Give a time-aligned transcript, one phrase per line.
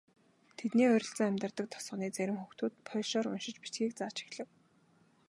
[0.57, 4.49] Тэдний ойролцоо амьдардаг тосгоны зарим хүүхдүүдэд польшоор уншиж бичихийг зааж эхлэв.